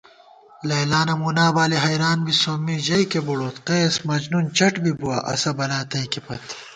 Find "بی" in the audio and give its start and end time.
2.25-2.33